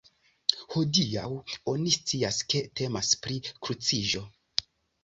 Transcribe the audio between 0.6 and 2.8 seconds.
Hodiaŭ oni scias, ke